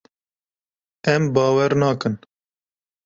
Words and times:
Em 1.13 1.23
bawer 1.33 1.71
nakin. 1.81 2.13